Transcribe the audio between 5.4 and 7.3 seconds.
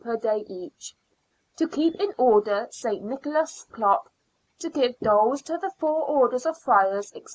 to the four orders of Friars, &c.